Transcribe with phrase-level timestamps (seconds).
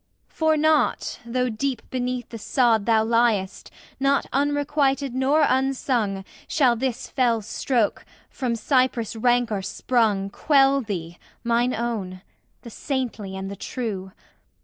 [0.29, 3.69] For not, though deep beneath the sod Thou liest,
[3.99, 11.75] not unrequited nor unsung Shall this fell stroke, from Cypris' rancour sprung, Quell thee, mine
[11.75, 12.23] own,
[12.63, 14.11] the saintly and the true!